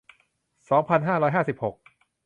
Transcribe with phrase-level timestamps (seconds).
[0.69, 1.75] สองพันห้าร้อยห้าสิบหก